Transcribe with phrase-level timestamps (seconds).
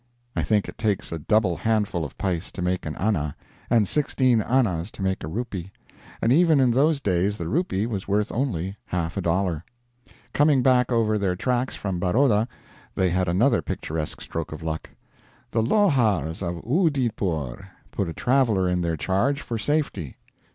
[0.35, 3.35] I think it takes a double handful of pice to make an anna,
[3.69, 5.71] and 16 annas to make a rupee;
[6.23, 9.63] and even in those days the rupee was worth only half a dollar.
[10.33, 12.47] Coming back over their tracks from Baroda,
[12.95, 14.89] they had another picturesque stroke of luck:
[15.51, 20.17] "'The Lohars of Oodeypore' put a traveler in their charge for safety."